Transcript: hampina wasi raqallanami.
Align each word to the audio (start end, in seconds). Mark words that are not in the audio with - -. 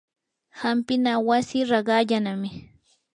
hampina 0.61 1.11
wasi 1.27 1.59
raqallanami. 1.71 2.49